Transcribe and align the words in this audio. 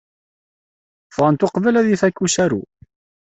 Ffɣent 1.09 1.45
uqbel 1.45 1.75
ad 1.77 1.87
ifak 1.95 2.17
usaru. 2.25 2.61